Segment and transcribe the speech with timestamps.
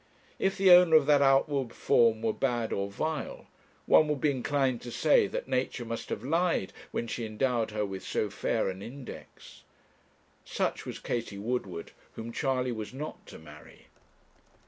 [0.39, 3.45] If the owner of that outward form were bad or vile,
[3.85, 7.85] one would be inclined to say that Nature must have lied when she endowed her
[7.85, 9.61] with so fair an index.
[10.43, 13.89] Such was Katie Woodward, whom Charley was not to marry.